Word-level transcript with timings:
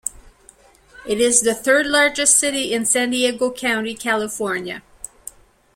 It 1.05 1.19
is 1.21 1.41
the 1.41 1.53
third-largest 1.53 2.35
city 2.35 2.73
in 2.73 2.87
San 2.87 3.11
Diego 3.11 3.51
County, 3.51 3.93
California. 3.93 4.81